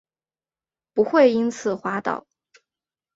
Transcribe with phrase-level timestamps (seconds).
[0.95, 2.25] 不会因此滑倒